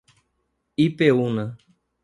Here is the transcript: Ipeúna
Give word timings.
Ipeúna 0.85 1.45